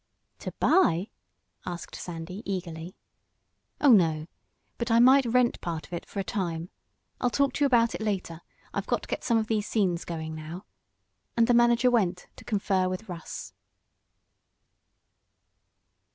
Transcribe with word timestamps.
"To 0.39 0.51
buy?" 0.53 1.11
asked 1.63 1.95
Sandy, 1.95 2.41
eagerly. 2.43 2.95
"Oh, 3.79 3.91
no. 3.91 4.25
But 4.79 4.89
I 4.89 4.97
might 4.97 5.27
rent 5.27 5.61
part 5.61 5.85
of 5.85 5.93
it 5.93 6.07
for 6.07 6.19
a 6.19 6.23
time. 6.23 6.71
I'll 7.19 7.29
talk 7.29 7.53
to 7.53 7.63
you 7.63 7.67
about 7.67 7.93
it 7.93 8.01
later. 8.01 8.41
I've 8.73 8.87
got 8.87 9.03
to 9.03 9.07
get 9.07 9.23
some 9.23 9.37
of 9.37 9.45
these 9.45 9.67
scenes 9.67 10.03
going 10.03 10.33
now," 10.33 10.65
and 11.37 11.45
the 11.45 11.53
manager 11.53 11.91
went 11.91 12.25
to 12.37 12.43
confer 12.43 12.89
with 12.89 13.09
Russ. 13.09 13.53